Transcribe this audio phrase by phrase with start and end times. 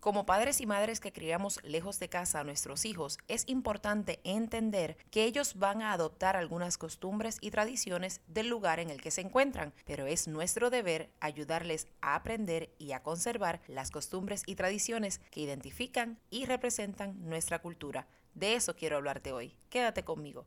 [0.00, 4.96] Como padres y madres que criamos lejos de casa a nuestros hijos, es importante entender
[5.10, 9.20] que ellos van a adoptar algunas costumbres y tradiciones del lugar en el que se
[9.20, 15.20] encuentran, pero es nuestro deber ayudarles a aprender y a conservar las costumbres y tradiciones
[15.30, 18.08] que identifican y representan nuestra cultura.
[18.32, 19.54] De eso quiero hablarte hoy.
[19.68, 20.46] Quédate conmigo.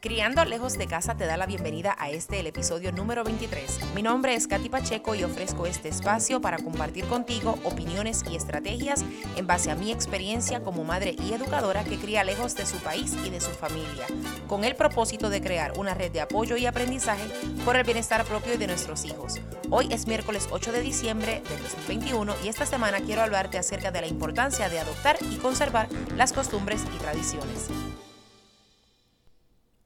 [0.00, 3.94] Criando lejos de casa te da la bienvenida a este el episodio número 23.
[3.94, 9.04] Mi nombre es Katy Pacheco y ofrezco este espacio para compartir contigo opiniones y estrategias
[9.36, 13.14] en base a mi experiencia como madre y educadora que cría lejos de su país
[13.26, 14.06] y de su familia,
[14.48, 17.24] con el propósito de crear una red de apoyo y aprendizaje
[17.66, 19.38] por el bienestar propio de nuestros hijos.
[19.68, 24.00] Hoy es miércoles 8 de diciembre del 2021 y esta semana quiero hablarte acerca de
[24.00, 27.68] la importancia de adoptar y conservar las costumbres y tradiciones.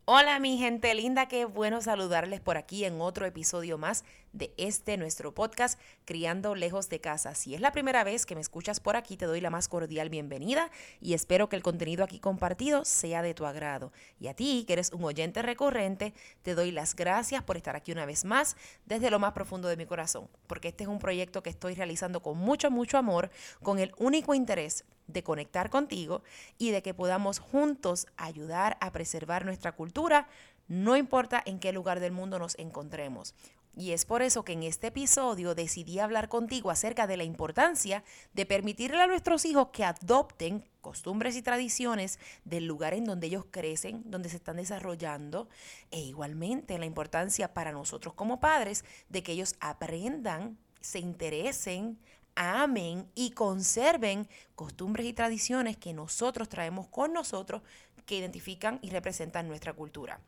[0.06, 4.98] Hola mi gente linda, qué bueno saludarles por aquí en otro episodio más de este
[4.98, 7.34] nuestro podcast Criando lejos de casa.
[7.34, 10.10] Si es la primera vez que me escuchas por aquí, te doy la más cordial
[10.10, 10.70] bienvenida
[11.00, 13.92] y espero que el contenido aquí compartido sea de tu agrado.
[14.20, 17.92] Y a ti, que eres un oyente recurrente, te doy las gracias por estar aquí
[17.92, 21.42] una vez más desde lo más profundo de mi corazón, porque este es un proyecto
[21.42, 23.30] que estoy realizando con mucho, mucho amor,
[23.62, 26.22] con el único interés de conectar contigo
[26.58, 30.28] y de que podamos juntos ayudar a preservar nuestra cultura,
[30.66, 33.34] no importa en qué lugar del mundo nos encontremos.
[33.76, 38.04] Y es por eso que en este episodio decidí hablar contigo acerca de la importancia
[38.32, 43.46] de permitirle a nuestros hijos que adopten costumbres y tradiciones del lugar en donde ellos
[43.50, 45.48] crecen, donde se están desarrollando,
[45.90, 51.98] e igualmente la importancia para nosotros como padres de que ellos aprendan, se interesen,
[52.36, 57.62] amen y conserven costumbres y tradiciones que nosotros traemos con nosotros
[58.06, 60.20] que identifican y representan nuestra cultura.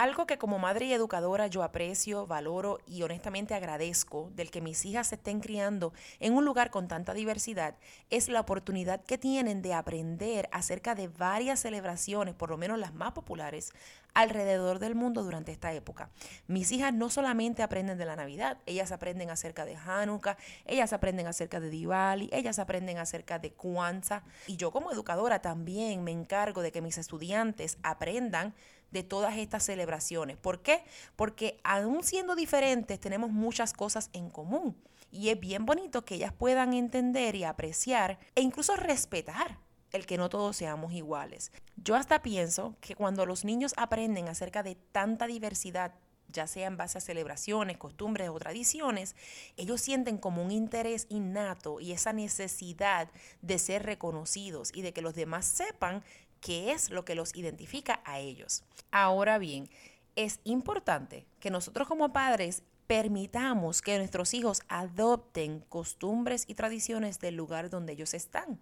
[0.00, 4.86] Algo que como madre y educadora yo aprecio, valoro y honestamente agradezco del que mis
[4.86, 7.74] hijas se estén criando en un lugar con tanta diversidad
[8.08, 12.94] es la oportunidad que tienen de aprender acerca de varias celebraciones, por lo menos las
[12.94, 13.74] más populares,
[14.14, 16.08] alrededor del mundo durante esta época.
[16.46, 21.26] Mis hijas no solamente aprenden de la Navidad, ellas aprenden acerca de Hanukkah, ellas aprenden
[21.26, 26.62] acerca de Diwali, ellas aprenden acerca de Kwanzaa y yo como educadora también me encargo
[26.62, 28.54] de que mis estudiantes aprendan
[28.90, 30.36] de todas estas celebraciones.
[30.36, 30.84] ¿Por qué?
[31.16, 34.76] Porque aún siendo diferentes tenemos muchas cosas en común
[35.10, 39.58] y es bien bonito que ellas puedan entender y apreciar e incluso respetar
[39.92, 41.52] el que no todos seamos iguales.
[41.76, 45.94] Yo hasta pienso que cuando los niños aprenden acerca de tanta diversidad,
[46.28, 49.16] ya sea en base a celebraciones, costumbres o tradiciones,
[49.56, 53.08] ellos sienten como un interés innato y esa necesidad
[53.42, 56.04] de ser reconocidos y de que los demás sepan
[56.40, 58.64] qué es lo que los identifica a ellos.
[58.90, 59.68] Ahora bien,
[60.16, 67.36] es importante que nosotros como padres permitamos que nuestros hijos adopten costumbres y tradiciones del
[67.36, 68.58] lugar donde ellos están.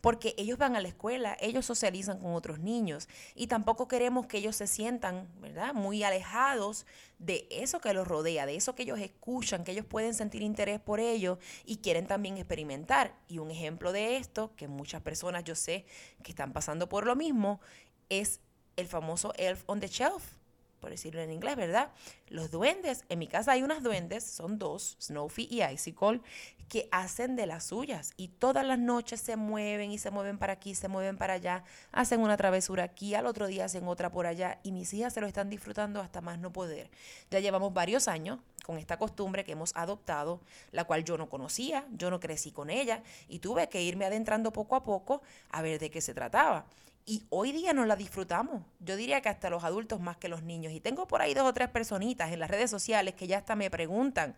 [0.00, 4.38] Porque ellos van a la escuela, ellos socializan con otros niños y tampoco queremos que
[4.38, 5.74] ellos se sientan, ¿verdad?
[5.74, 6.86] Muy alejados
[7.18, 10.78] de eso que los rodea, de eso que ellos escuchan, que ellos pueden sentir interés
[10.78, 13.18] por ello y quieren también experimentar.
[13.26, 15.84] Y un ejemplo de esto, que muchas personas yo sé
[16.22, 17.60] que están pasando por lo mismo,
[18.08, 18.38] es
[18.76, 20.43] el famoso Elf on the Shelf
[20.84, 21.92] por decirlo en inglés, ¿verdad?
[22.28, 26.20] Los duendes, en mi casa hay unas duendes, son dos, Snowfy y Icicle,
[26.68, 30.52] que hacen de las suyas y todas las noches se mueven y se mueven para
[30.52, 34.26] aquí, se mueven para allá, hacen una travesura aquí, al otro día hacen otra por
[34.26, 36.90] allá y mis hijas se lo están disfrutando hasta más no poder.
[37.30, 41.86] Ya llevamos varios años con esta costumbre que hemos adoptado, la cual yo no conocía,
[41.92, 45.80] yo no crecí con ella y tuve que irme adentrando poco a poco a ver
[45.80, 46.66] de qué se trataba.
[47.06, 48.62] Y hoy día nos la disfrutamos.
[48.80, 50.72] Yo diría que hasta los adultos más que los niños.
[50.72, 53.56] Y tengo por ahí dos o tres personitas en las redes sociales que ya hasta
[53.56, 54.36] me preguntan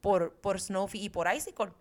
[0.00, 0.58] por, por
[0.94, 1.72] y por Icicle.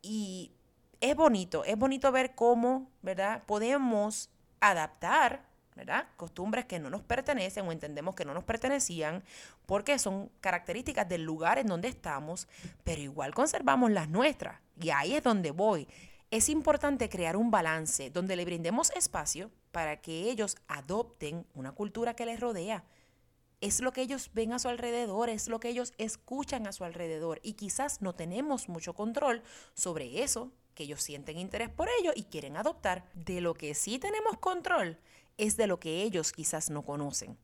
[0.00, 0.52] Y
[1.00, 3.42] es bonito, es bonito ver cómo, ¿verdad?
[3.44, 5.50] Podemos adaptar.
[6.16, 9.24] Costumbres que no nos pertenecen o entendemos que no nos pertenecían
[9.66, 12.46] porque son características del lugar en donde estamos,
[12.84, 14.60] pero igual conservamos las nuestras.
[14.80, 15.88] Y ahí es donde voy.
[16.32, 22.16] Es importante crear un balance donde le brindemos espacio para que ellos adopten una cultura
[22.16, 22.84] que les rodea.
[23.60, 26.84] Es lo que ellos ven a su alrededor, es lo que ellos escuchan a su
[26.84, 29.42] alrededor y quizás no tenemos mucho control
[29.74, 33.04] sobre eso, que ellos sienten interés por ello y quieren adoptar.
[33.12, 34.98] De lo que sí tenemos control
[35.36, 37.36] es de lo que ellos quizás no conocen,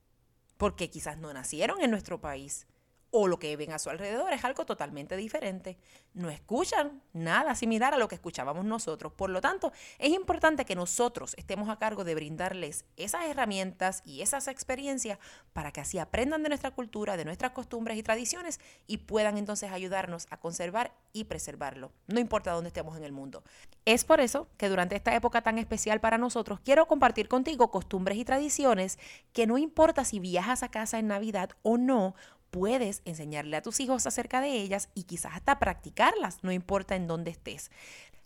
[0.56, 2.66] porque quizás no nacieron en nuestro país
[3.10, 5.78] o lo que ven a su alrededor es algo totalmente diferente.
[6.14, 9.12] No escuchan nada similar a lo que escuchábamos nosotros.
[9.12, 14.22] Por lo tanto, es importante que nosotros estemos a cargo de brindarles esas herramientas y
[14.22, 15.18] esas experiencias
[15.52, 19.72] para que así aprendan de nuestra cultura, de nuestras costumbres y tradiciones y puedan entonces
[19.72, 23.42] ayudarnos a conservar y preservarlo, no importa dónde estemos en el mundo.
[23.84, 28.18] Es por eso que durante esta época tan especial para nosotros quiero compartir contigo costumbres
[28.18, 28.98] y tradiciones
[29.32, 32.14] que no importa si viajas a casa en Navidad o no,
[32.50, 37.06] puedes enseñarle a tus hijos acerca de ellas y quizás hasta practicarlas, no importa en
[37.06, 37.70] dónde estés.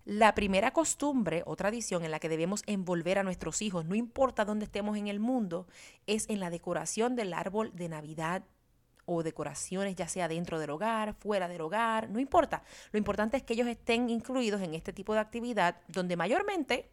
[0.04, 4.44] La primera costumbre o tradición en la que debemos envolver a nuestros hijos, no importa
[4.44, 5.68] dónde estemos en el mundo,
[6.06, 8.42] es en la decoración del árbol de Navidad
[9.04, 12.64] o decoraciones, ya sea dentro del hogar, fuera del hogar, no importa.
[12.90, 16.90] Lo importante es que ellos estén incluidos en este tipo de actividad donde mayormente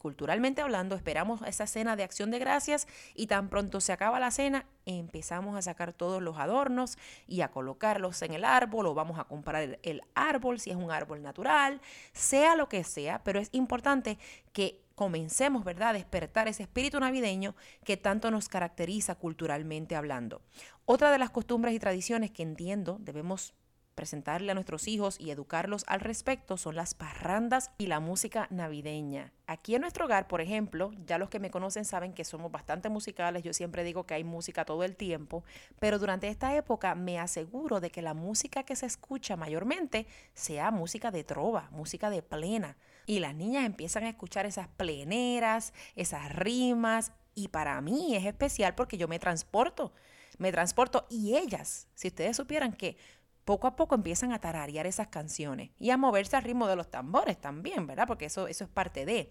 [0.00, 4.30] culturalmente hablando, esperamos esa cena de acción de gracias y tan pronto se acaba la
[4.30, 9.18] cena, empezamos a sacar todos los adornos y a colocarlos en el árbol o vamos
[9.18, 11.82] a comprar el, árbol si es un árbol natural,
[12.14, 14.18] sea lo que sea, pero es importante
[14.54, 17.54] que comencemos, ¿verdad?, a despertar ese espíritu navideño
[17.84, 20.40] que tanto nos caracteriza culturalmente hablando.
[20.86, 23.52] Otra de las costumbres y tradiciones que entiendo debemos
[24.00, 29.30] presentarle a nuestros hijos y educarlos al respecto son las parrandas y la música navideña.
[29.46, 32.88] Aquí en nuestro hogar, por ejemplo, ya los que me conocen saben que somos bastante
[32.88, 35.44] musicales, yo siempre digo que hay música todo el tiempo,
[35.78, 40.70] pero durante esta época me aseguro de que la música que se escucha mayormente sea
[40.70, 42.78] música de trova, música de plena.
[43.04, 48.74] Y las niñas empiezan a escuchar esas pleneras, esas rimas, y para mí es especial
[48.74, 49.92] porque yo me transporto,
[50.38, 52.96] me transporto y ellas, si ustedes supieran que
[53.44, 56.90] poco a poco empiezan a tararear esas canciones y a moverse al ritmo de los
[56.90, 58.06] tambores también, ¿verdad?
[58.06, 59.30] Porque eso, eso es parte de.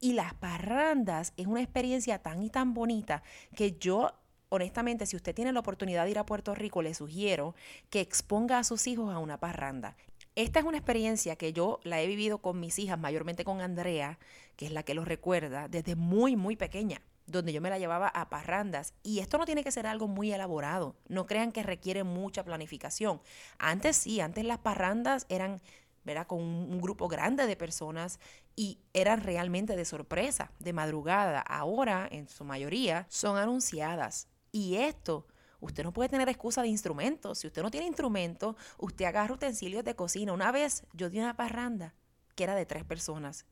[0.00, 3.22] Y las parrandas es una experiencia tan y tan bonita
[3.54, 4.12] que yo
[4.48, 7.54] honestamente, si usted tiene la oportunidad de ir a Puerto Rico, le sugiero
[7.90, 9.96] que exponga a sus hijos a una parranda.
[10.34, 14.18] Esta es una experiencia que yo la he vivido con mis hijas, mayormente con Andrea,
[14.56, 18.08] que es la que los recuerda, desde muy, muy pequeña donde yo me la llevaba
[18.08, 18.94] a parrandas.
[19.02, 20.96] Y esto no tiene que ser algo muy elaborado.
[21.08, 23.20] No crean que requiere mucha planificación.
[23.58, 25.60] Antes sí, antes las parrandas eran
[26.04, 26.26] ¿verdad?
[26.26, 28.20] con un, grupo grande de personas
[28.54, 31.40] y eran realmente de sorpresa, de madrugada.
[31.40, 34.28] Ahora, en su mayoría, son anunciadas.
[34.52, 35.26] Y esto,
[35.58, 37.38] usted no puede tener excusa de instrumentos.
[37.38, 40.32] Si usted no tiene instrumentos, usted agarra utensilios de cocina.
[40.32, 41.94] Una vez yo di una parranda
[42.36, 43.46] que era de tres personas.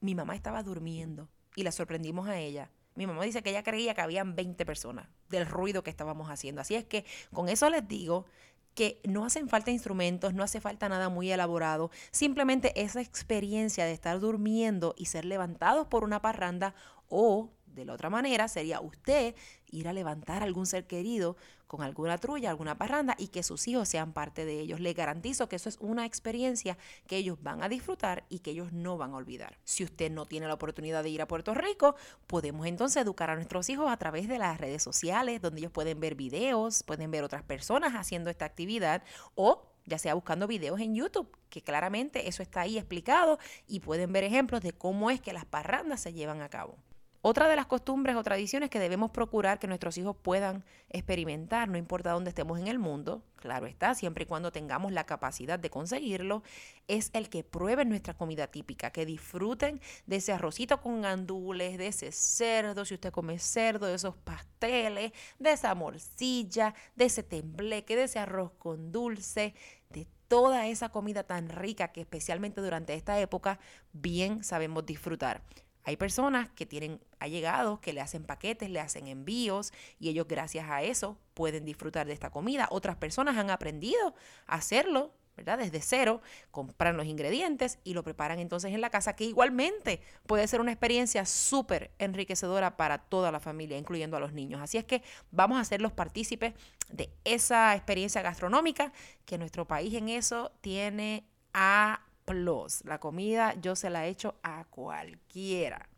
[0.00, 3.94] Mi mamá estaba durmiendo y la sorprendimos a ella mi mamá dice que ella creía
[3.94, 6.60] que habían 20 personas del ruido que estábamos haciendo.
[6.60, 8.26] Así es que con eso les digo
[8.74, 13.92] que no hacen falta instrumentos, no hace falta nada muy elaborado, simplemente esa experiencia de
[13.92, 16.74] estar durmiendo y ser levantados por una parranda
[17.08, 19.34] o de la otra manera sería usted
[19.70, 21.36] ir a levantar a algún ser querido
[21.70, 24.80] con alguna trulla, alguna parranda y que sus hijos sean parte de ellos.
[24.80, 26.76] Les garantizo que eso es una experiencia
[27.06, 29.56] que ellos van a disfrutar y que ellos no van a olvidar.
[29.62, 31.94] Si usted no tiene la oportunidad de ir a Puerto Rico,
[32.26, 36.00] podemos entonces educar a nuestros hijos a través de las redes sociales, donde ellos pueden
[36.00, 39.04] ver videos, pueden ver otras personas haciendo esta actividad
[39.36, 43.38] o ya sea buscando videos en YouTube, que claramente eso está ahí explicado
[43.68, 46.78] y pueden ver ejemplos de cómo es que las parrandas se llevan a cabo.
[47.22, 51.76] Otra de las costumbres o tradiciones que debemos procurar que nuestros hijos puedan experimentar, no
[51.76, 55.68] importa dónde estemos en el mundo, claro está, siempre y cuando tengamos la capacidad de
[55.68, 56.42] conseguirlo,
[56.88, 61.88] es el que prueben nuestra comida típica, que disfruten de ese arrocito con gandules, de
[61.88, 67.96] ese cerdo, si usted come cerdo, de esos pasteles, de esa morcilla, de ese tembleque,
[67.96, 69.54] de ese arroz con dulce,
[69.90, 73.60] de toda esa comida tan rica que especialmente durante esta época
[73.92, 75.42] bien sabemos disfrutar.
[75.84, 80.68] Hay personas que tienen allegados que le hacen paquetes, le hacen envíos y ellos gracias
[80.68, 82.68] a eso pueden disfrutar de esta comida.
[82.70, 84.14] Otras personas han aprendido
[84.46, 85.58] a hacerlo, ¿verdad?
[85.58, 86.20] Desde cero,
[86.50, 90.72] compran los ingredientes y lo preparan entonces en la casa, que igualmente puede ser una
[90.72, 94.60] experiencia súper enriquecedora para toda la familia, incluyendo a los niños.
[94.60, 96.52] Así es que vamos a ser los partícipes
[96.90, 98.92] de esa experiencia gastronómica
[99.24, 104.64] que nuestro país en eso tiene a la comida yo se la he hecho a
[104.64, 105.88] cualquiera.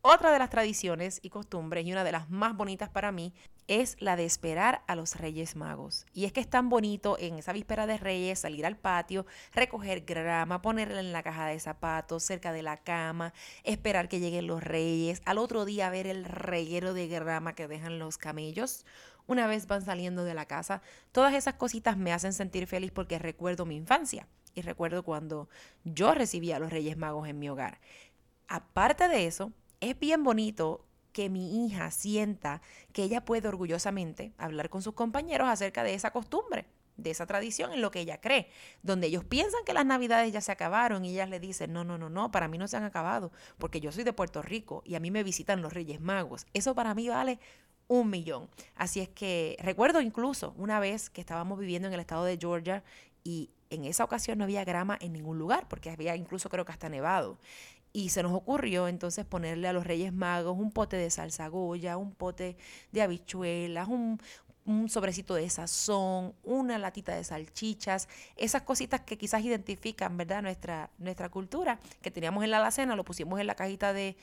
[0.00, 3.34] Otra de las tradiciones y costumbres y una de las más bonitas para mí
[3.66, 6.06] es la de esperar a los Reyes Magos.
[6.14, 10.06] Y es que es tan bonito en esa víspera de Reyes salir al patio, recoger
[10.06, 13.34] grama, ponerla en la caja de zapatos, cerca de la cama,
[13.64, 17.98] esperar que lleguen los Reyes, al otro día ver el reguero de grama que dejan
[17.98, 18.86] los camellos.
[19.26, 20.80] Una vez van saliendo de la casa,
[21.12, 24.26] todas esas cositas me hacen sentir feliz porque recuerdo mi infancia
[24.58, 25.48] y recuerdo cuando
[25.84, 27.80] yo recibía a los Reyes Magos en mi hogar.
[28.48, 32.62] Aparte de eso, es bien bonito que mi hija sienta
[32.92, 36.66] que ella puede orgullosamente hablar con sus compañeros acerca de esa costumbre
[36.98, 38.50] de esa tradición en lo que ella cree,
[38.82, 41.96] donde ellos piensan que las navidades ya se acabaron y ellas le dicen, no, no,
[41.96, 44.96] no, no, para mí no se han acabado, porque yo soy de Puerto Rico y
[44.96, 46.46] a mí me visitan los Reyes Magos.
[46.52, 47.38] Eso para mí vale
[47.86, 48.50] un millón.
[48.74, 52.82] Así es que recuerdo incluso una vez que estábamos viviendo en el estado de Georgia
[53.24, 56.72] y en esa ocasión no había grama en ningún lugar, porque había incluso creo que
[56.72, 57.38] hasta nevado.
[57.92, 61.96] Y se nos ocurrió entonces ponerle a los Reyes Magos un pote de salsa goya,
[61.96, 62.56] un pote
[62.92, 64.20] de habichuelas, un,
[64.88, 68.06] sobrecito de sazón, una latita de salchichas,
[68.36, 70.42] esas cositas que quizás identifican, ¿verdad?
[70.42, 74.14] Nuestra, nuestra cultura, que teníamos en la alacena, lo pusimos en la cajita de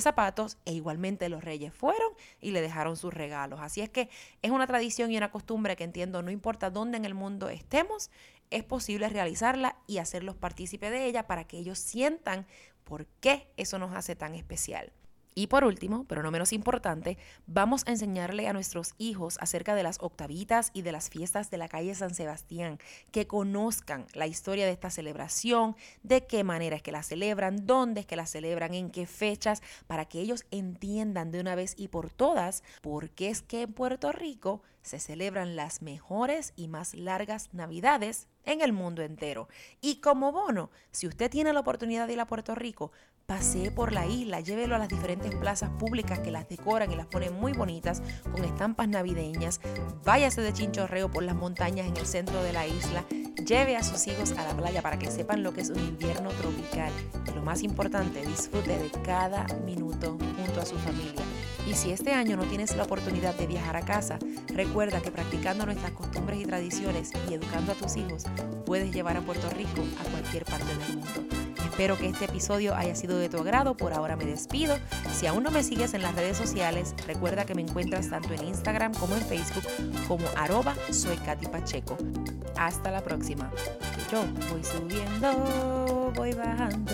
[0.00, 3.60] zapatos e igualmente los reyes fueron y le dejaron sus regalos.
[3.60, 4.10] Así es que
[4.42, 8.10] es una tradición y una costumbre que entiendo, no importa dónde en el mundo estemos,
[8.54, 12.46] es posible realizarla y hacerlos partícipe de ella para que ellos sientan
[12.84, 14.92] por qué eso nos hace tan especial.
[15.36, 17.18] Y por último, pero no menos importante,
[17.48, 21.58] vamos a enseñarle a nuestros hijos acerca de las octavitas y de las fiestas de
[21.58, 22.78] la calle San Sebastián,
[23.10, 28.00] que conozcan la historia de esta celebración, de qué manera es que la celebran, dónde
[28.02, 31.88] es que la celebran, en qué fechas, para que ellos entiendan de una vez y
[31.88, 36.94] por todas por qué es que en Puerto Rico se celebran las mejores y más
[36.94, 39.48] largas navidades en el mundo entero.
[39.80, 42.92] Y como bono, si usted tiene la oportunidad de ir a Puerto Rico,
[43.24, 47.06] pasee por la isla, llévelo a las diferentes plazas públicas que las decoran y las
[47.06, 49.60] ponen muy bonitas con estampas navideñas.
[50.04, 53.06] Váyase de chinchorreo por las montañas en el centro de la isla.
[53.36, 56.30] Lleve a sus hijos a la playa para que sepan lo que es un invierno
[56.30, 56.92] tropical.
[57.26, 61.22] Y lo más importante, disfrute de cada minuto junto a su familia.
[61.66, 65.66] Y si este año no tienes la oportunidad de viajar a casa, recuerda que practicando
[65.66, 68.24] nuestras costumbres y tradiciones y educando a tus hijos,
[68.64, 71.43] puedes llevar a Puerto Rico a cualquier parte del mundo.
[71.74, 73.76] Espero que este episodio haya sido de tu agrado.
[73.76, 74.76] Por ahora me despido.
[75.12, 78.44] Si aún no me sigues en las redes sociales, recuerda que me encuentras tanto en
[78.44, 79.64] Instagram como en Facebook
[80.06, 81.96] como arroba soy Katy Pacheco.
[82.56, 83.50] Hasta la próxima.
[84.12, 86.92] Yo voy subiendo, voy bajando.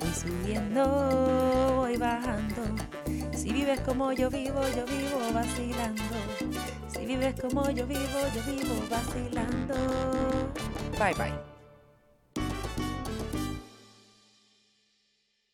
[0.00, 2.62] Voy subiendo, voy bajando.
[3.36, 6.02] Si vives como yo vivo, yo vivo vacilando.
[6.88, 8.00] Si vives como yo vivo,
[8.34, 9.74] yo vivo vacilando.
[10.98, 11.51] Bye bye.